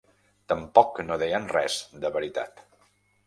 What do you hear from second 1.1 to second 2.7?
deien res de veritat.